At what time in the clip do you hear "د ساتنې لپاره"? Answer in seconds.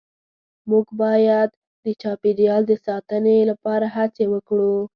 2.67-3.85